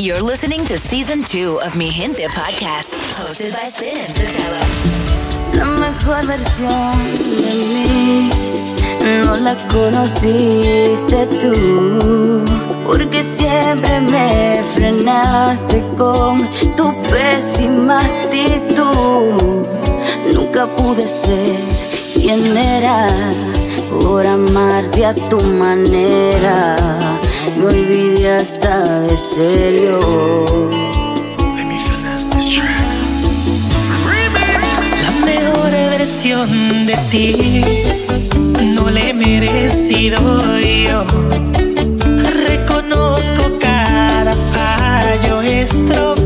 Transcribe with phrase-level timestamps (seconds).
[0.00, 4.60] You're listening to season 2 of Mi Gente podcast, hosted by Spin and Tutelo.
[5.56, 8.30] La mejor versión de mí
[9.24, 12.44] no la conociste tú,
[12.86, 16.38] porque siempre me frenaste con
[16.76, 19.66] tu pésima actitud.
[20.32, 21.58] Nunca pude ser
[22.14, 23.08] quien era
[23.90, 27.07] por amarte a tu manera.
[27.56, 29.98] Me olvidé hasta de serio.
[35.02, 37.62] La mejor versión de ti
[38.74, 40.18] no le he merecido
[40.60, 41.04] yo.
[42.46, 46.17] Reconozco cada fallo, estropeado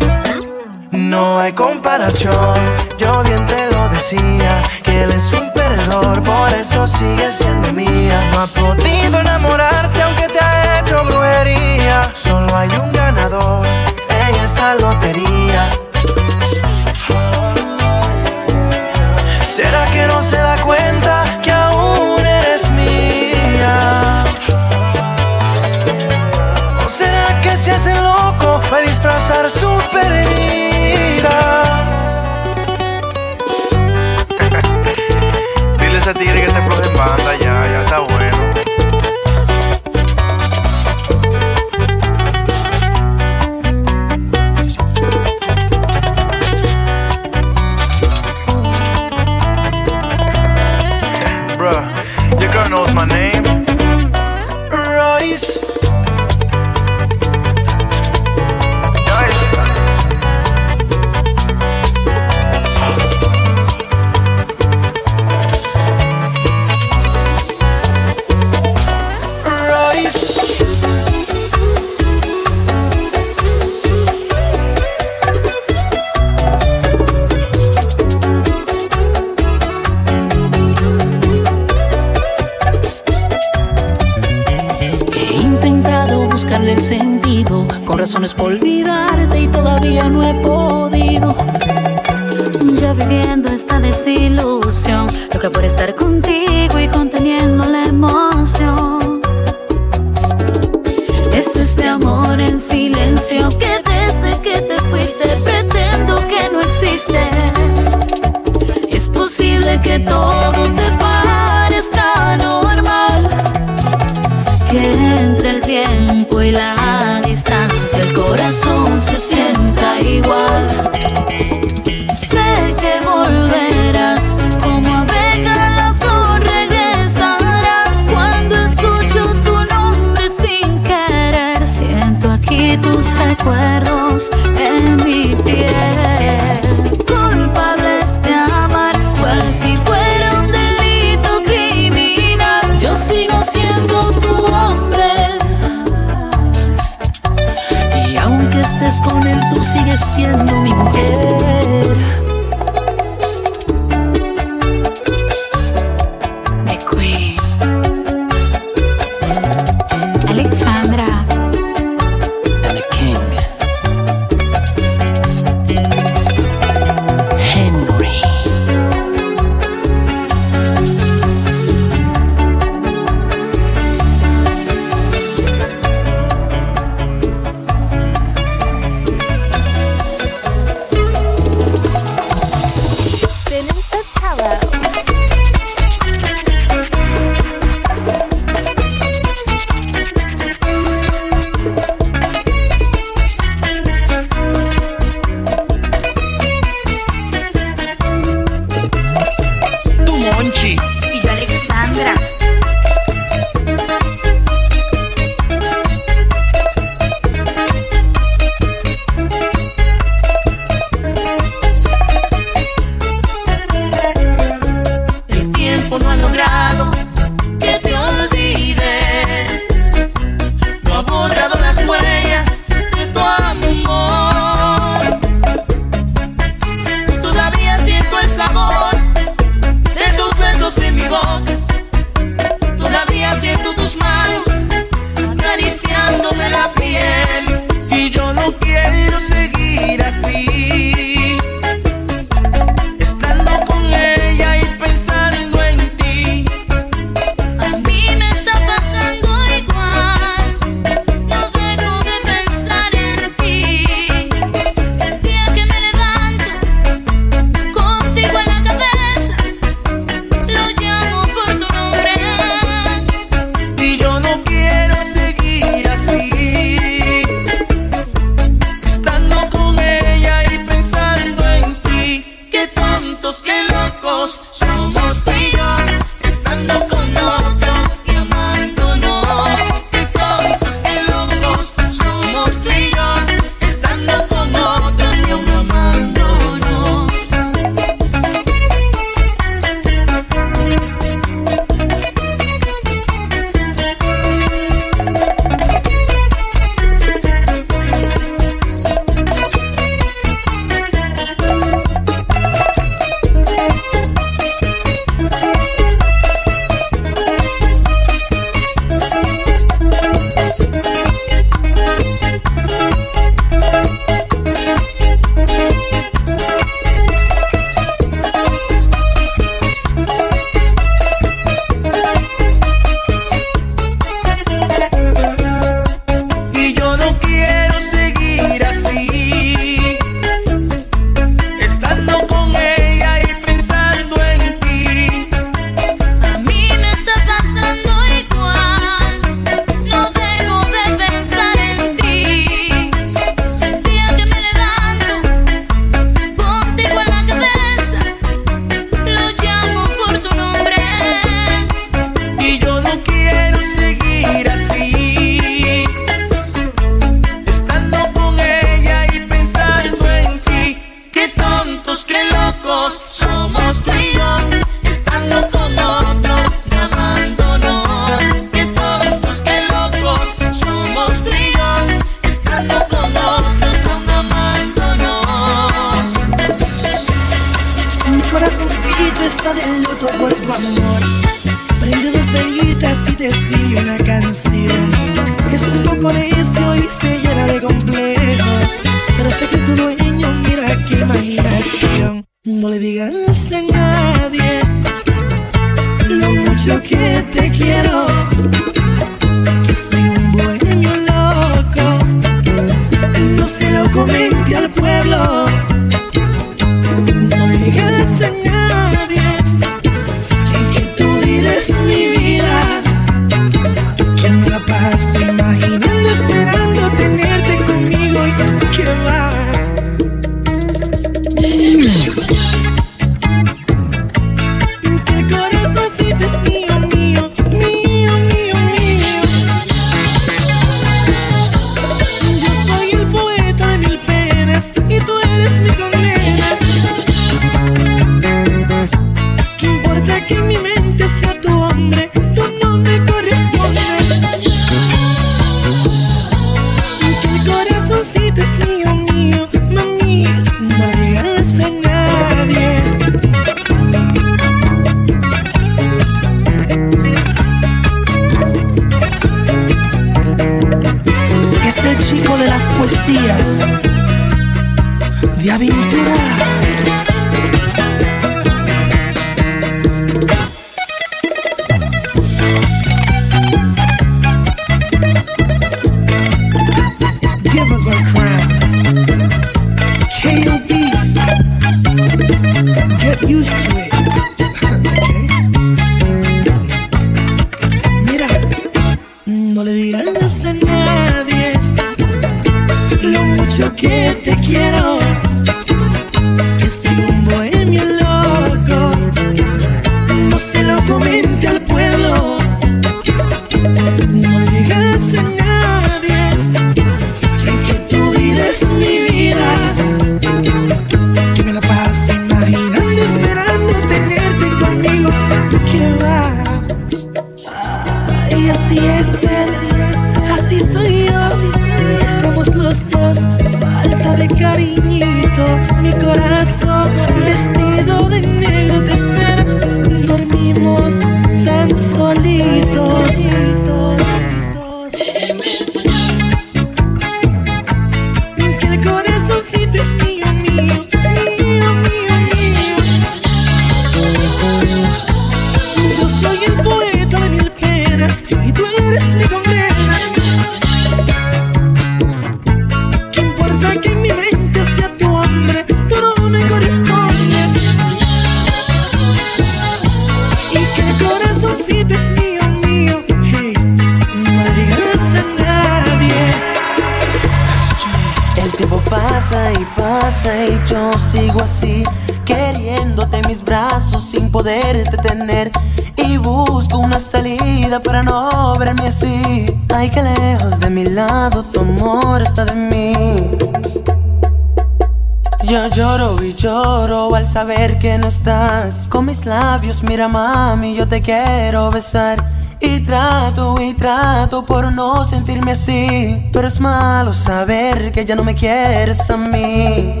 [589.28, 592.18] labios, mira mami, yo te quiero besar.
[592.60, 596.28] Y trato y trato por no sentirme así.
[596.32, 600.00] Pero es malo saber que ya no me quieres a mí.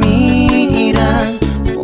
[0.00, 1.32] Mira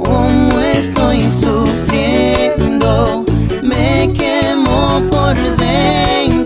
[0.04, 3.24] cómo estoy sufriendo.
[3.62, 6.43] Me quemo por dentro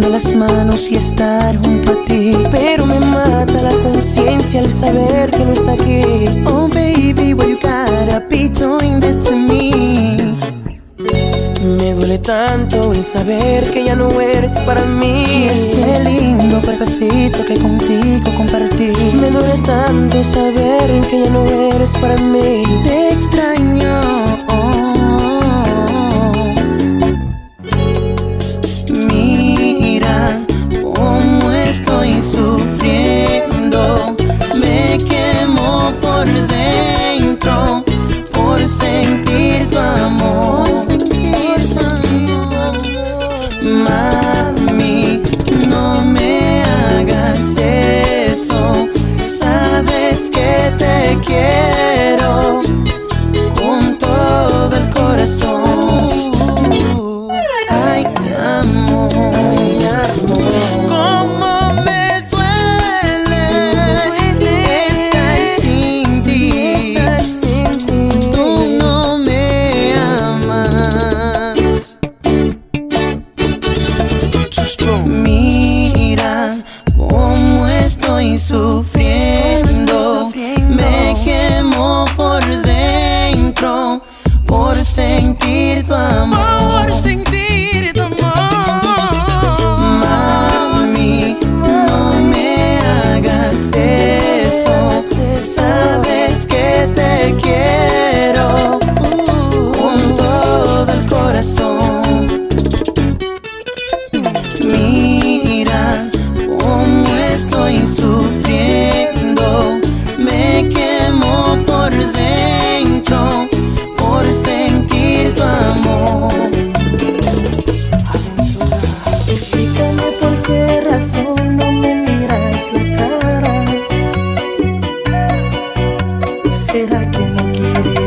[0.00, 2.32] extendiendo las manos y estar junto a ti.
[2.50, 6.02] Pero me mata la conciencia al saber que no está aquí.
[6.46, 10.16] Oh baby, what you gotta be doing this to me.
[11.60, 15.46] Me duele tanto el saber que ya no eres para mí.
[15.50, 18.92] Ese lindo cuerpecito que contigo compartí.
[19.20, 22.62] Me duele tanto saber que ya no eres para mí.
[22.84, 23.49] Te extraño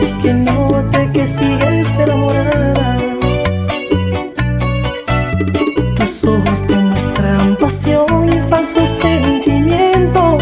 [0.03, 2.95] que note que sigues enamorada.
[5.95, 10.41] Tus ojos demuestran pasión y falsos sentimientos.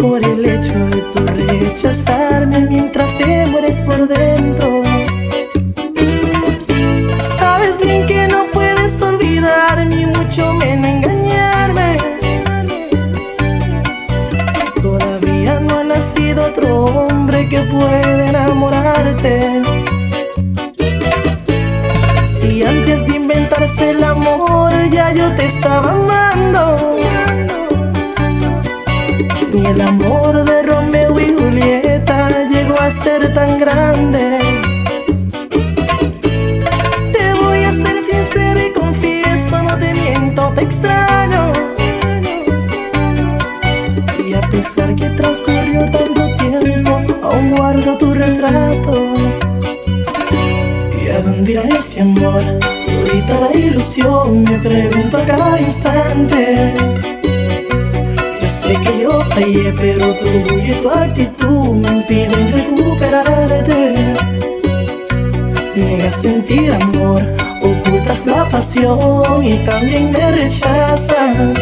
[0.00, 3.45] Por el hecho de tu rechazarme mientras te
[33.76, 33.82] Te
[37.42, 41.50] voy a ser sincero y confieso, no te miento, te extraño.
[44.16, 49.12] Si a pesar que transcurrió tanto tiempo, aún guardo tu retrato.
[50.98, 52.42] ¿Y a dónde irá este amor?
[52.86, 56.72] Todita la ilusión, me pregunto a cada instante.
[58.40, 61.65] Yo sé que yo fallé, pero tu orgullo tu actitud
[66.08, 67.20] Sentir amor,
[67.60, 71.58] ocultas la pasión y también me rechazas.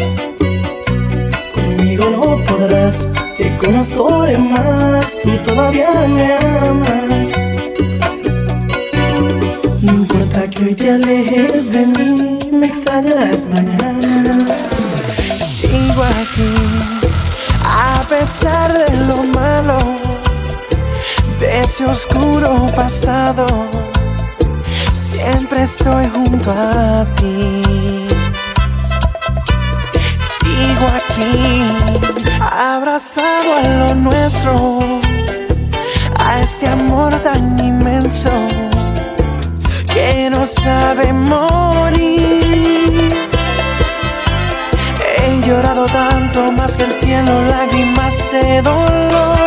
[1.53, 7.33] Conmigo no podrás, te conozco de más, tú todavía me amas.
[9.81, 14.45] No importa que hoy te alejes de mí, me extrañarás mañana.
[15.43, 16.53] Sigo aquí,
[17.63, 19.77] a pesar de lo malo,
[21.39, 23.74] de ese oscuro pasado.
[25.57, 27.61] Estoy junto a ti.
[30.39, 31.65] Sigo aquí,
[32.39, 34.79] abrazado a lo nuestro,
[36.19, 38.31] a este amor tan inmenso
[39.91, 42.05] que no sabe morir.
[45.17, 49.37] He llorado tanto más que el cielo, lágrimas de dolor.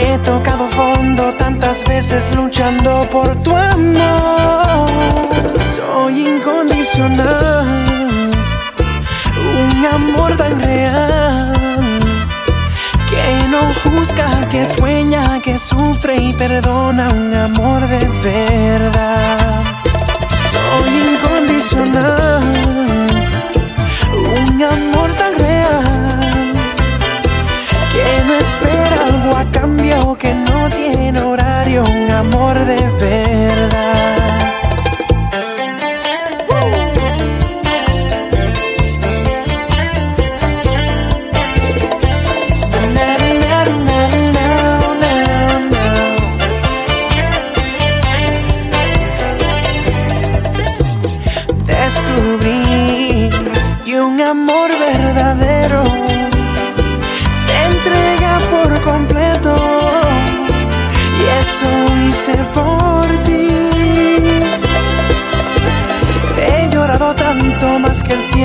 [0.00, 0.68] He tocado
[1.38, 4.86] tantas veces luchando por tu amor.
[5.74, 7.66] Soy incondicional,
[9.58, 11.52] un amor tan real
[13.10, 19.62] que no juzga, que sueña, que sufre y perdona un amor de verdad.
[20.52, 22.42] Soy incondicional,
[24.38, 25.89] un amor tan real
[28.02, 34.19] que no espera algo a cambio, que no tiene horario, un amor de verdad.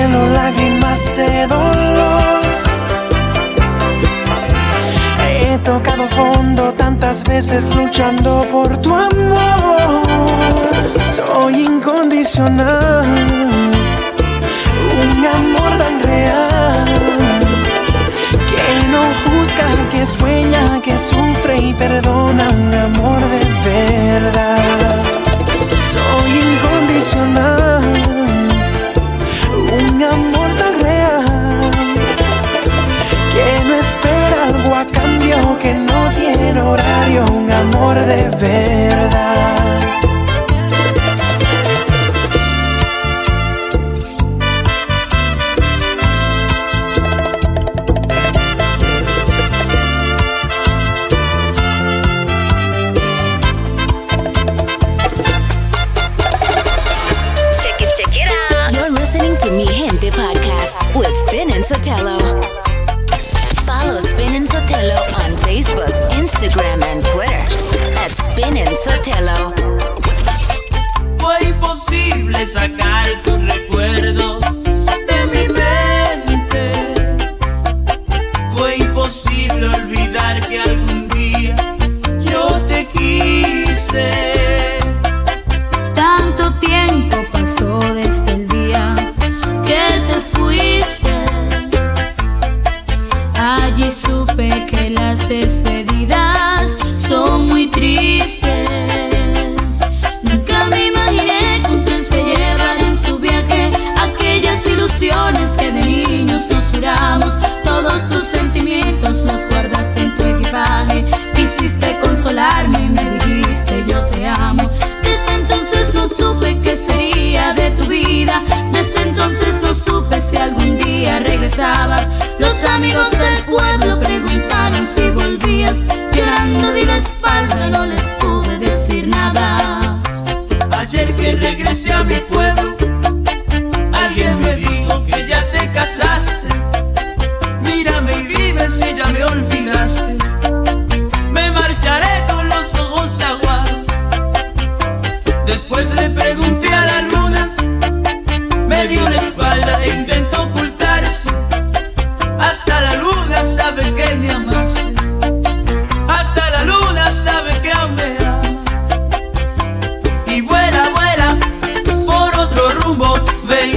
[0.09, 2.41] Lágrimas de dolor.
[5.27, 10.01] He tocado fondo tantas veces luchando por tu amor.
[11.15, 13.05] Soy incondicional,
[15.01, 16.85] un amor tan real
[18.49, 23.39] que no juzga, que sueña, que sufre y perdona un amor de
[23.69, 24.64] verdad.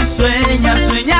[0.08, 1.17] sueña, sueña.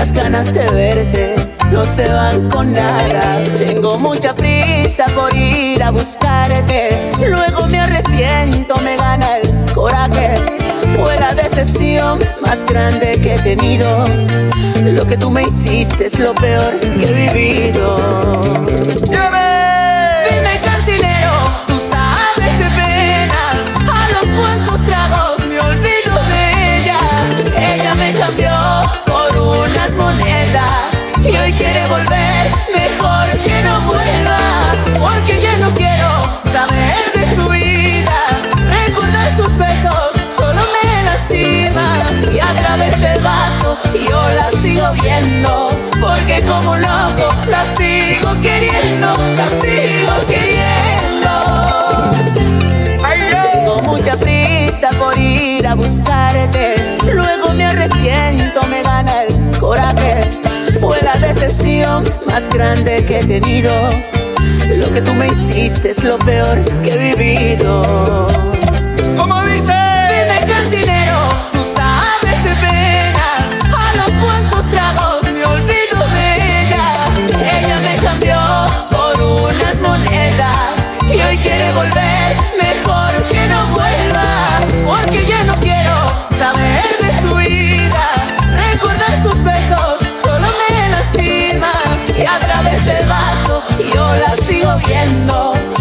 [0.00, 1.34] Las ganas de verte
[1.70, 3.44] no se van con nada.
[3.54, 10.36] Tengo mucha prisa por ir a buscarte, luego me arrepiento, me gana el coraje.
[10.96, 14.04] Fue la decepción más grande que he tenido.
[14.82, 17.96] Lo que tú me hiciste es lo peor que he vivido.
[44.70, 45.70] Sigo viendo.
[46.00, 51.30] Porque como loco la sigo queriendo, la sigo queriendo.
[53.52, 56.74] Tengo mucha prisa por ir a buscarte.
[57.12, 60.20] Luego me arrepiento, me gana el coraje.
[60.80, 63.72] Fue la decepción más grande que he tenido.
[64.76, 68.19] Lo que tú me hiciste es lo peor que he vivido.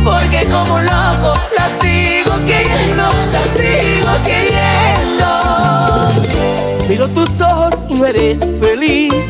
[0.03, 5.27] Porque como loco la sigo queriendo, la sigo queriendo.
[6.87, 9.25] Miro tus ojos y no eres feliz.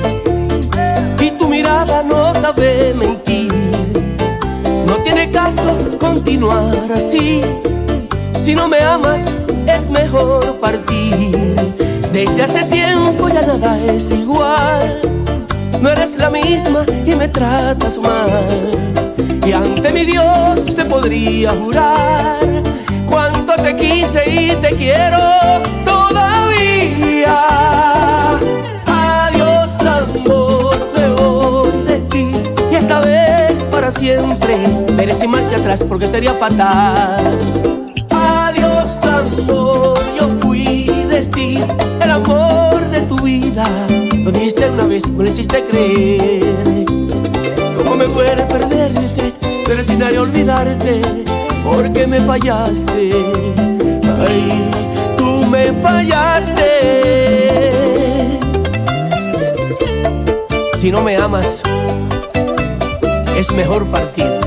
[1.19, 3.51] Y tu mirada no sabe mentir.
[4.87, 7.41] No tiene caso continuar así.
[8.43, 9.37] Si no me amas,
[9.67, 11.55] es mejor partir.
[12.13, 15.01] Desde hace tiempo ya nada es igual.
[15.81, 18.98] No eres la misma y me tratas mal.
[19.49, 22.37] Y ante mi Dios te podría jurar
[23.07, 25.17] cuánto te quise y te quiero
[25.83, 27.35] todavía.
[28.85, 32.31] Adiós, amor, me voy de ti.
[32.71, 34.65] Y esta vez para siempre.
[35.19, 37.17] Sin marcha atrás porque sería fatal.
[38.11, 41.57] Adiós, amor, yo fui de ti,
[42.03, 43.65] el amor de tu vida.
[44.15, 46.85] Lo dijiste una vez, lo hiciste creer.
[47.75, 49.38] ¿Cómo me puede perderte?
[49.79, 51.01] Haré olvidarte,
[51.63, 53.11] porque me fallaste.
[54.27, 54.69] Ay,
[55.17, 56.79] tú me fallaste.
[60.79, 61.63] Si no me amas,
[63.37, 64.38] es mejor partir.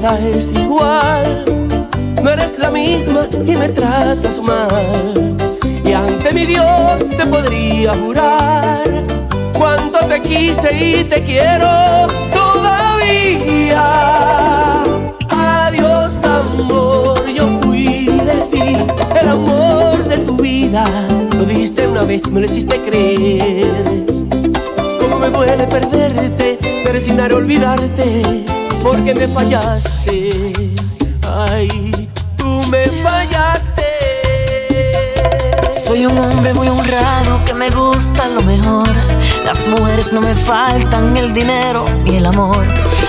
[0.00, 1.44] Nada es igual.
[2.22, 5.36] No eres la misma y me tratas mal.
[5.84, 8.84] Y ante mi Dios te podría jurar
[9.56, 13.84] cuánto te quise y te quiero todavía.
[15.30, 18.76] Adiós, amor, yo fui de ti,
[19.20, 20.84] el amor de tu vida.
[21.36, 24.04] Lo dijiste una vez, me lo hiciste creer.
[25.00, 28.44] ¿Cómo me duele perderte, pero sin dar olvidarte?
[28.82, 30.52] Porque me fallaste.
[31.50, 33.82] Ay, tú me fallaste.
[35.74, 38.88] Soy un hombre muy honrado que me gusta lo mejor.
[39.44, 42.66] Las mujeres no me faltan, el dinero ni el amor.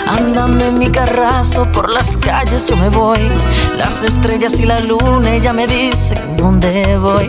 [0.07, 3.29] Andando en mi carrazo por las calles yo me voy.
[3.77, 7.27] Las estrellas y la luna ya me dicen dónde voy.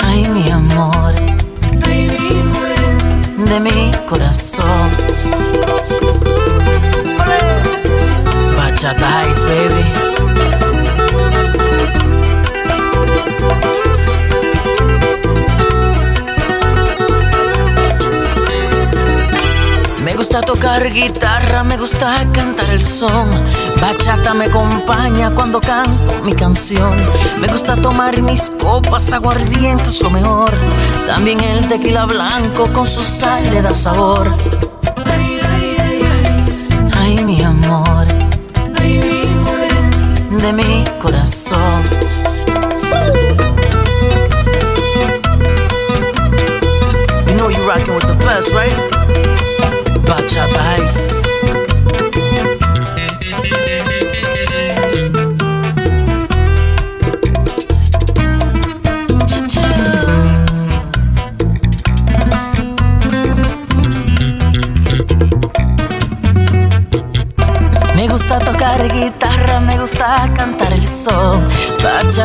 [0.00, 1.14] Ay, mi amor.
[3.48, 4.90] de mi corazón.
[8.56, 10.08] Bachata Heights, baby.
[20.04, 23.30] Me gusta tocar guitarra, me gusta cantar el son.
[23.80, 26.90] Bachata me acompaña cuando canto mi canción.
[27.40, 30.50] Me gusta tomar mis copas, aguardientes, lo mejor.
[31.06, 34.36] También el tequila blanco con su sal le da sabor.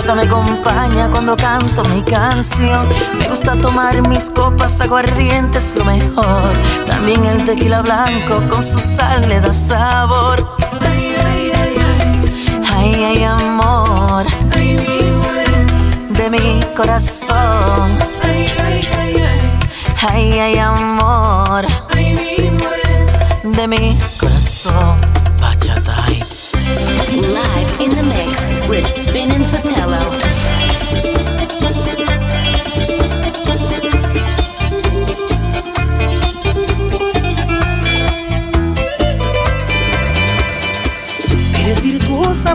[0.05, 2.87] Me acompaña cuando canto mi canción.
[3.17, 6.51] Me gusta tomar mis copas aguardientes, lo mejor.
[6.85, 10.55] También el tequila blanco con su sal le da sabor.
[12.75, 14.27] Ay, ay, amor.
[16.09, 17.89] De mi corazón.
[20.09, 21.65] Ay, ay, amor.
[23.43, 24.97] De mi corazón.
[25.39, 26.53] Bachata Heights.
[27.13, 29.45] Live in the mix with Spin and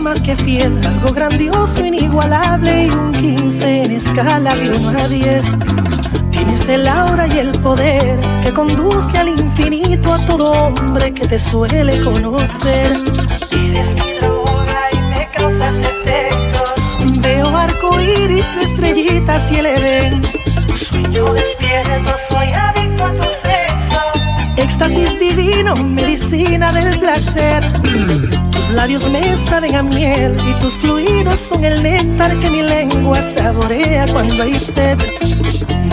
[0.09, 5.45] más que fiel, algo grandioso, inigualable y un 15 en escala de 1 a 10.
[6.31, 11.37] Tienes el aura y el poder que conduce al infinito a todo hombre que te
[11.37, 12.91] suele conocer.
[13.51, 17.19] Eres mi droga y me causas efectos.
[17.21, 20.21] Veo arco iris, estrellitas y el Edén.
[20.89, 24.01] Sueño despierto, soy adicto a tu sexo.
[24.57, 27.63] Éxtasis divino, medicina del placer.
[28.73, 34.05] Labios me saben a miel y tus fluidos son el néctar que mi lengua saborea
[34.07, 34.97] cuando hay sed.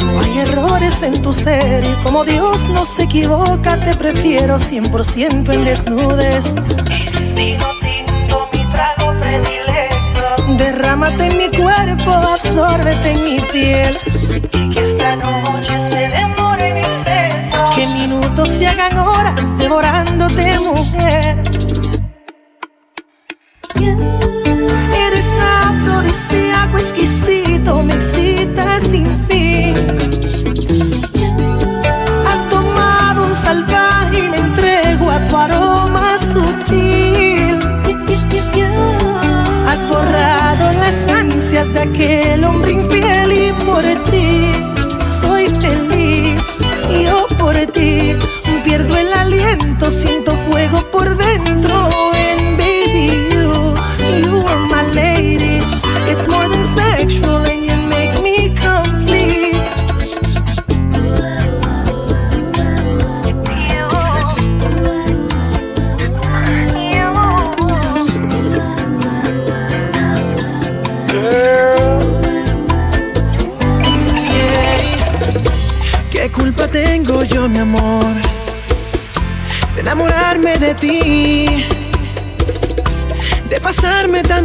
[0.05, 5.55] No hay errores en tu ser y como Dios no se equivoca, te prefiero 100%
[5.55, 6.55] en desnudes.
[6.91, 10.55] Eres vino tinto, mi trago predilecto.
[10.59, 13.97] Derrámate en mi cuerpo, absórbete en mi piel.
[14.53, 17.65] Y que esta noche se demore en exceso.
[17.75, 21.26] Que minutos se hagan horas devorándote, mujer.
[25.07, 25.27] Eres
[25.65, 29.75] afrodisíaco exquisito, me excita sin fin.
[32.27, 37.59] Has tomado un salvaje y me entrego a tu aroma sutil.
[39.69, 42.66] Has borrado las ansias de aquel hombre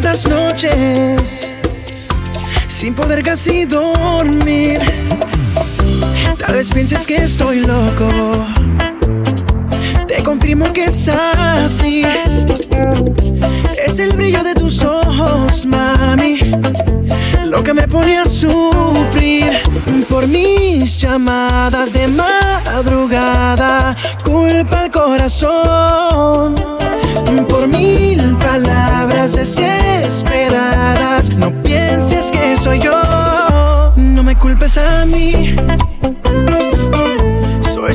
[0.01, 1.47] tantas noches
[2.67, 4.79] sin poder casi dormir.
[6.39, 8.07] Tal vez pienses que estoy loco.
[10.07, 12.03] Te confirmo que es así.
[13.85, 16.39] Es el brillo de tus ojos, mami
[17.45, 19.59] lo que me pone a sufrir
[20.09, 23.95] por mis llamadas de madrugada.
[24.23, 26.55] Culpa al corazón
[27.47, 29.80] por mil palabras desesperadas.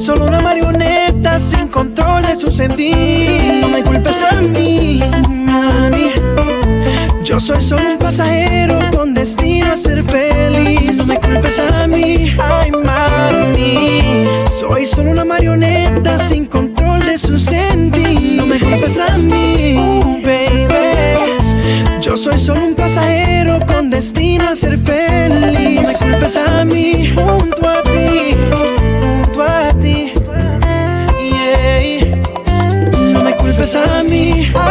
[0.06, 3.58] Solo una marioneta sin control de su sentir.
[3.60, 6.12] No me culpes a mí, mami.
[7.24, 10.98] Yo soy solo un pasajero con destino a ser feliz.
[10.98, 14.28] No me culpes a mí, ay mami.
[14.48, 18.36] Soy solo una marioneta sin control de su sentir.
[18.36, 19.74] No me culpes a mí,
[20.22, 21.36] baby.
[22.00, 25.80] Yo soy solo un pasajero con destino a ser feliz.
[25.80, 27.75] No me culpes a mí, junto a
[33.66, 34.65] cause I'm me.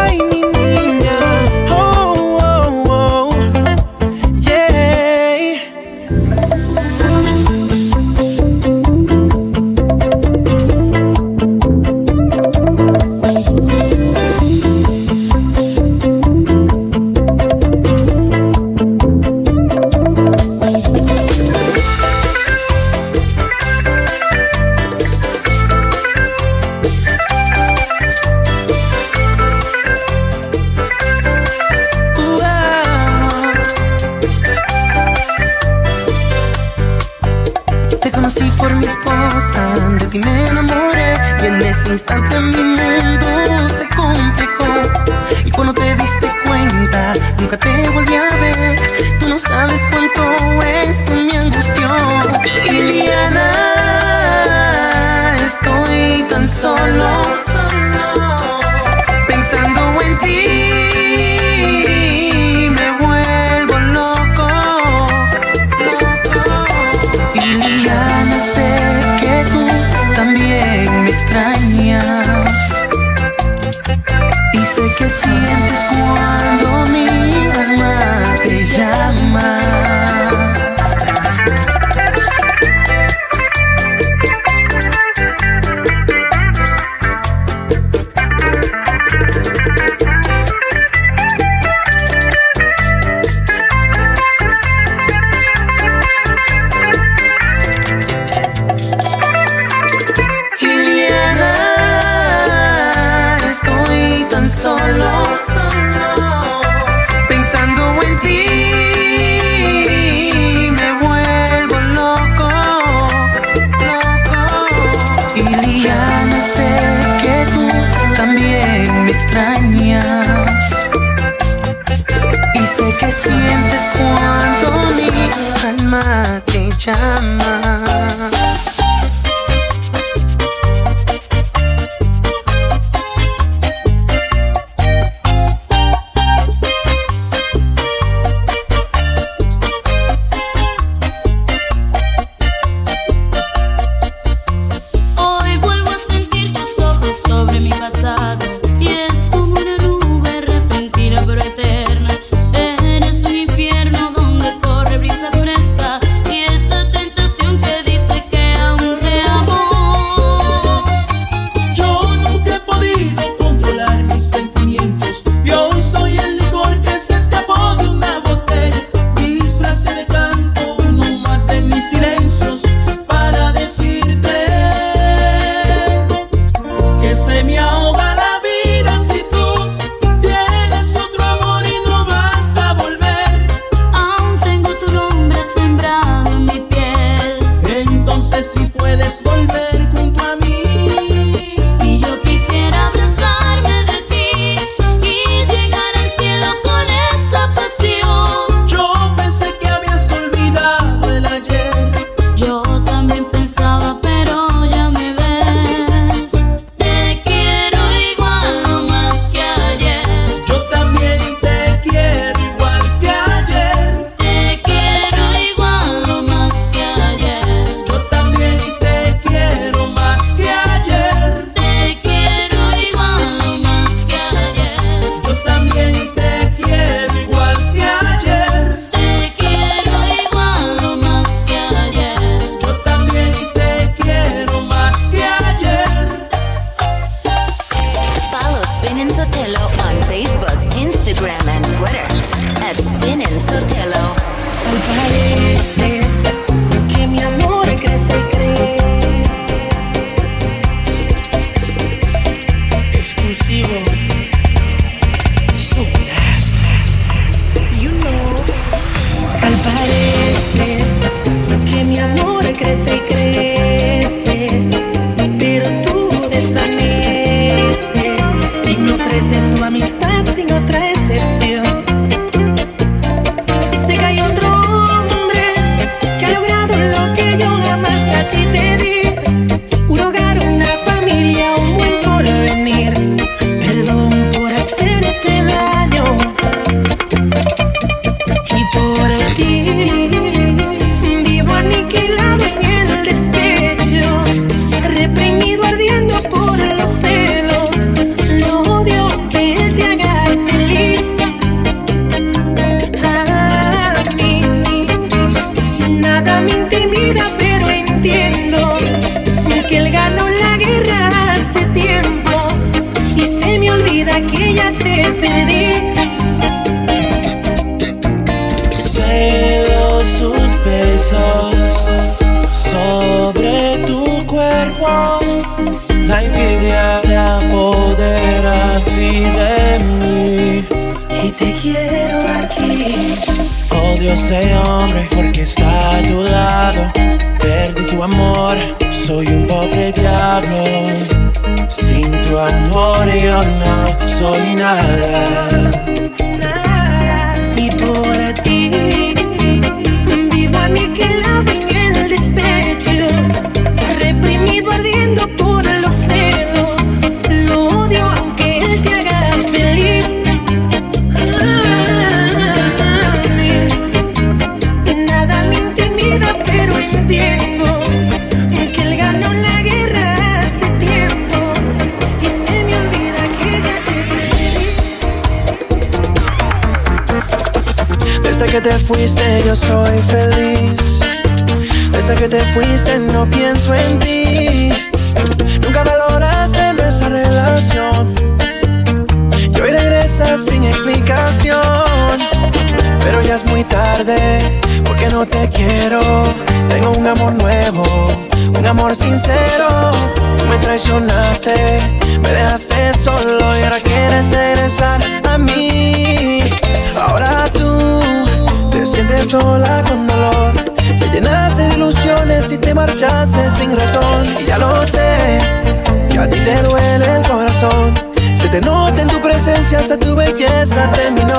[420.92, 421.38] terminó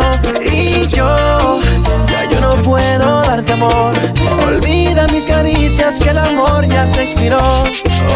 [0.51, 1.59] y yo
[2.07, 3.93] ya yo no puedo darte amor.
[4.45, 7.39] Olvida mis caricias que el amor ya se expiró.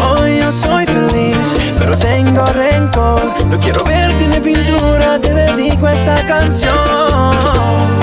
[0.08, 3.32] Hoy yo soy feliz, pero tengo rencor.
[3.48, 8.01] No quiero verte ni pintura, te dedico a esta canción.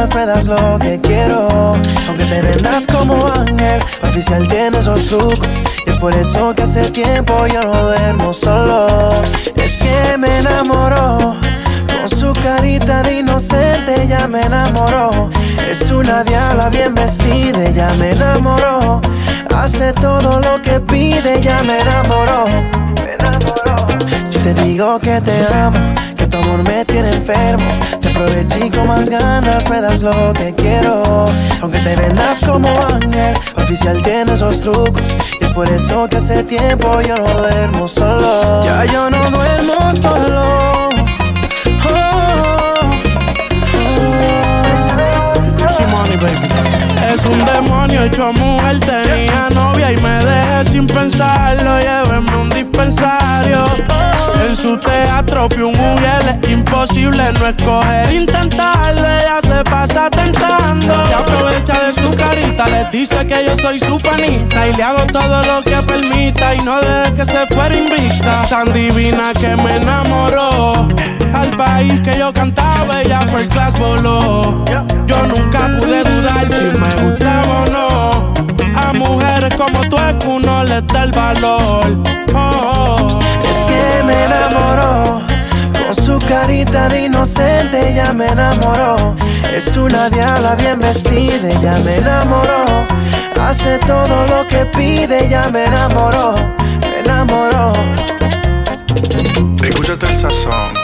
[0.00, 1.48] Ganas, me das lo que quiero.
[2.08, 5.48] Aunque te vendas como ángel, oficial tiene esos trucos.
[5.86, 8.86] Y es por eso que hace tiempo yo no duermo solo.
[9.56, 11.36] Es que me enamoró.
[11.88, 15.30] Con su carita de inocente ya me enamoró.
[15.68, 19.00] Es una diabla bien vestida, ya me enamoró.
[19.54, 22.46] Hace todo lo que pide, ya me enamoró.
[22.46, 23.86] Me enamoró.
[24.24, 25.78] Si te digo que te amo,
[26.16, 27.64] que tu amor me tiene enfermo,
[28.26, 31.02] te aproveché con más ganas, me das lo que quiero.
[31.62, 35.16] Aunque te vendas como ángel, oficial tiene esos trucos.
[35.40, 38.62] Y es por eso que hace tiempo yo no duermo solo.
[38.64, 41.09] Ya yo no duermo solo.
[47.12, 51.80] Es un demonio hecho mujer, tenía novia y me dejé sin pensarlo.
[51.80, 53.64] Llévenme un dispensario.
[54.46, 58.12] En su teatro fui un mujer, es imposible no escoger.
[58.12, 61.04] Intentarlo, ella se pasa tentando.
[61.06, 64.68] Se aprovecha de su carita, les dice que yo soy su panita.
[64.68, 68.44] Y le hago todo lo que permita y no deje que se fuera invicta.
[68.48, 70.88] Tan divina que me enamoró.
[71.32, 74.64] Al país que yo cantaba, ella fue el class voló.
[75.06, 78.34] Yo nunca pude dudar si me gustaba o no.
[78.76, 81.98] A mujeres como tú es que uno les da el valor.
[82.34, 85.22] Oh, Es que me enamoró.
[85.72, 89.14] Con su carita de inocente ya me enamoró.
[89.52, 92.64] Es una diabla bien vestida, ya me enamoró.
[93.40, 96.34] Hace todo lo que pide, ya me enamoró.
[96.82, 97.72] Me enamoró.
[99.62, 100.79] Escúchate el sazón.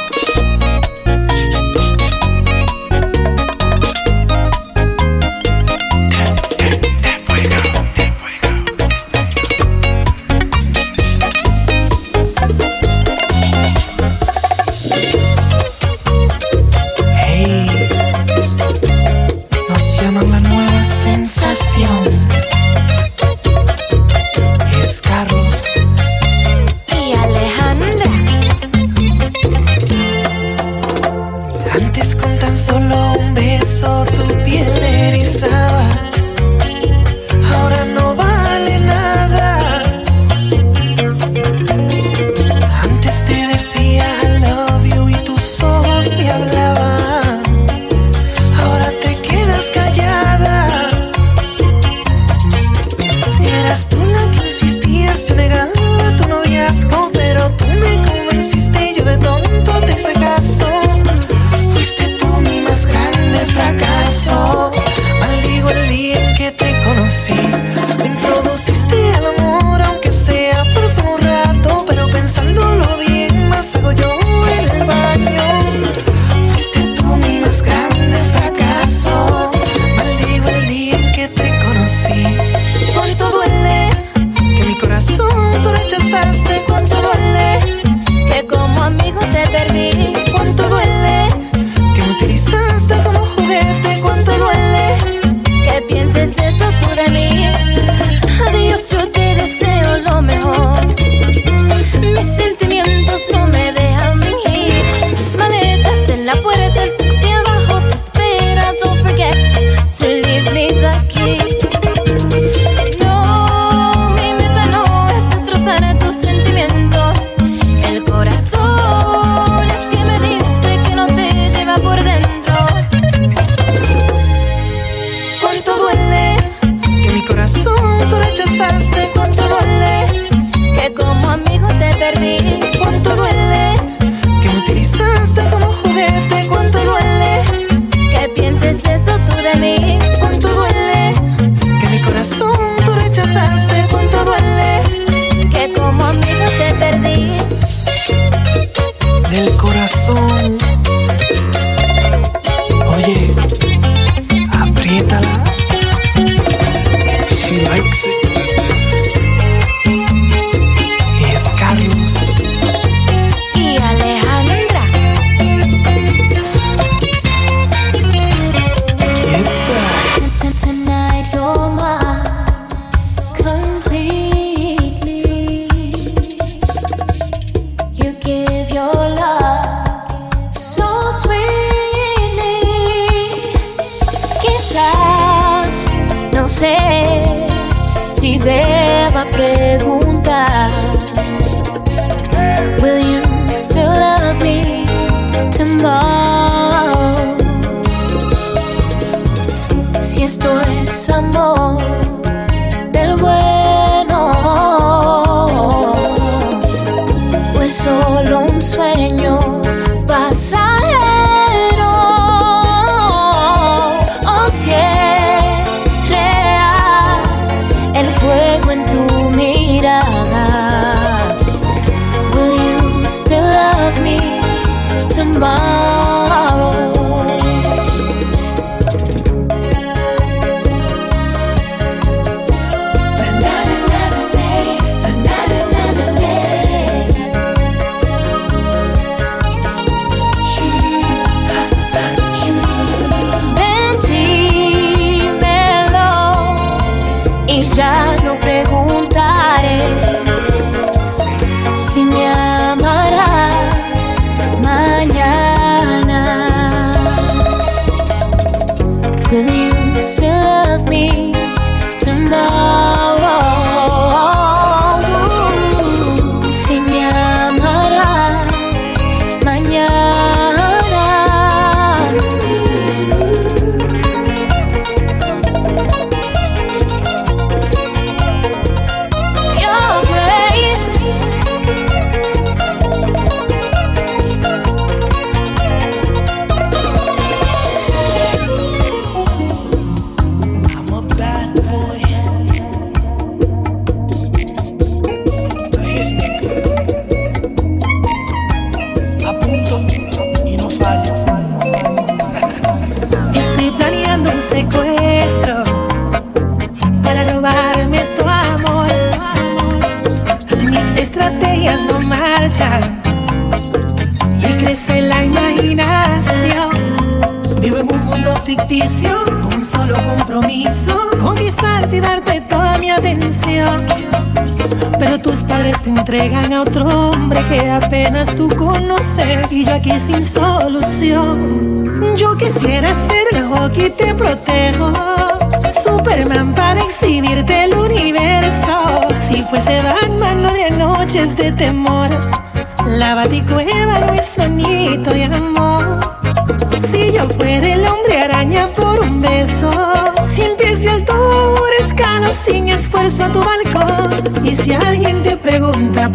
[116.26, 116.55] sentimientos.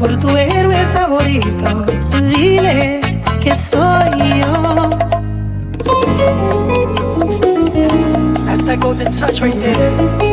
[0.01, 1.85] por tu héroe favorito.
[2.33, 3.01] Dile
[3.39, 4.09] que soy
[4.41, 4.51] yo.
[8.45, 10.31] That's that golden touch right there.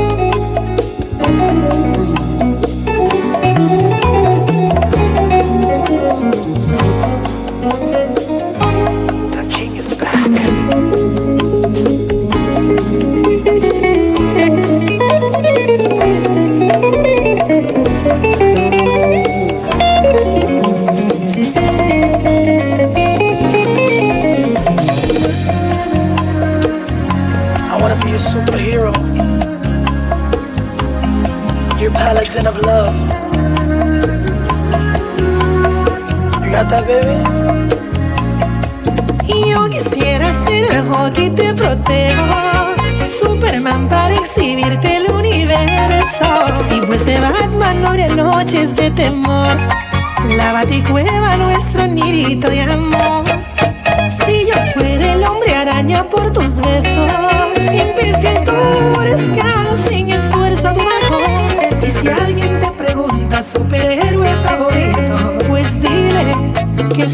[32.39, 32.59] season of
[39.47, 42.75] Yo quisiera ser el hockey, te protejo.
[43.23, 46.27] Superman para exhibirte el universo.
[46.69, 49.57] Si fuese Batman, no habría noches de temor.
[50.37, 53.25] La baticueva, nuestro nidito de amor.
[54.25, 57.08] Si yo fuera el hombre araña por tus besos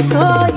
[0.05, 0.54] 所以。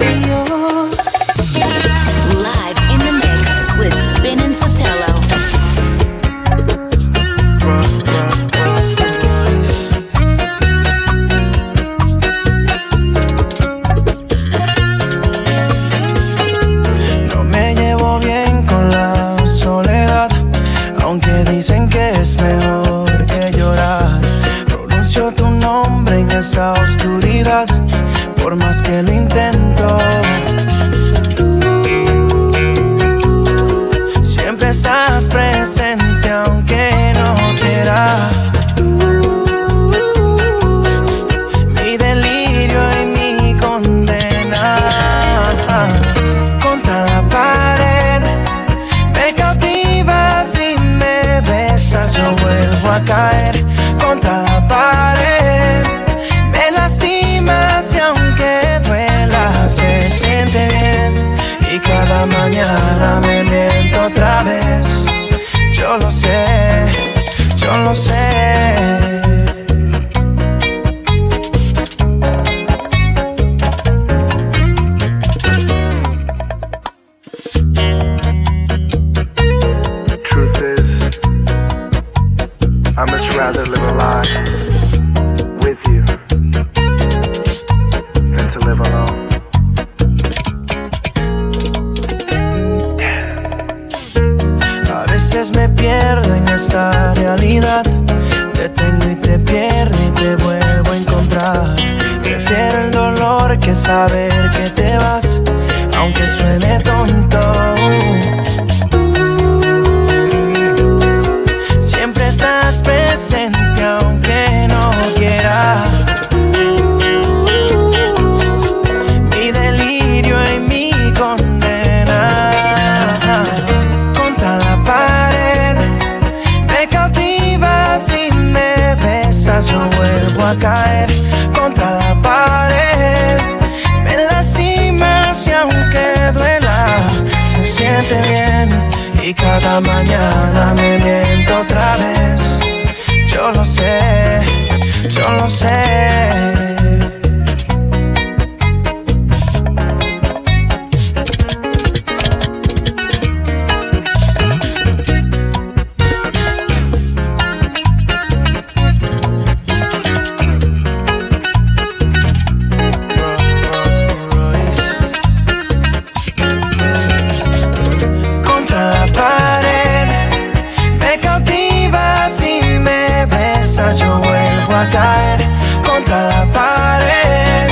[174.86, 175.46] caer
[175.84, 177.68] contra la pared.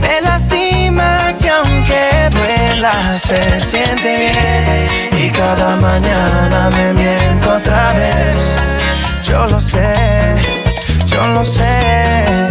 [0.00, 5.24] Me lastimas y aunque duela, se siente bien.
[5.24, 8.56] Y cada mañana me miento otra vez.
[9.22, 9.94] Yo lo sé,
[11.06, 12.42] yo lo sé.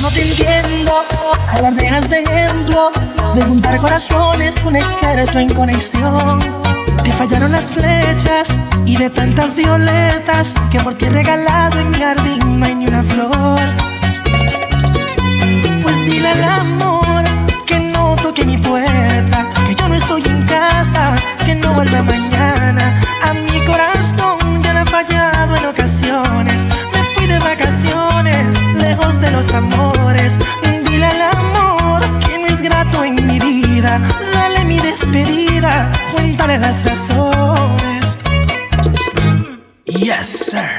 [0.00, 0.92] No te entiendo,
[1.52, 2.22] a las venas de
[3.38, 6.40] de juntar corazones, un experto en conexión.
[7.04, 8.48] Te fallaron las flechas
[8.84, 12.86] y de tantas violetas que por ti he regalado en mi jardín no hay ni
[12.86, 13.60] una flor.
[15.82, 17.24] Pues dile al amor
[17.66, 21.14] que no toque mi puerta, que yo no estoy en casa,
[21.44, 23.00] que no vuelva mañana.
[23.22, 26.66] A mi corazón ya le ha fallado en ocasiones.
[26.92, 30.38] Me fui de vacaciones, lejos de los amores.
[35.12, 38.18] despedida, cuéntale las razones.
[39.86, 40.77] Yes, sir.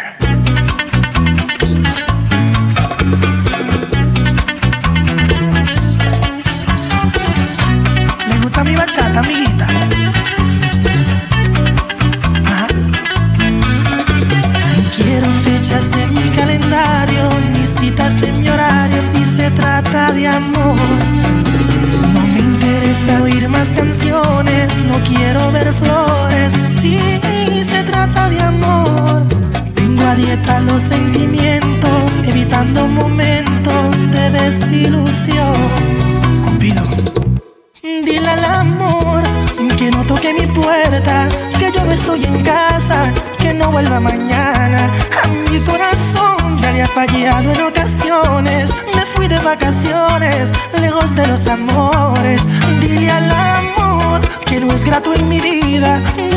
[54.89, 56.28] gratuito en mi vida.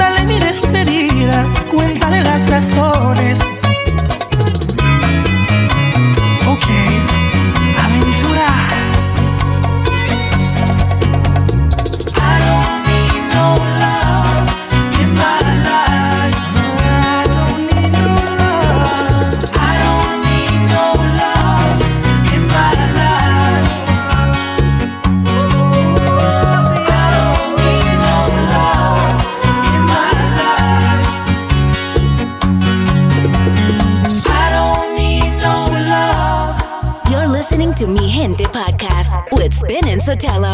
[40.22, 40.51] Nutella.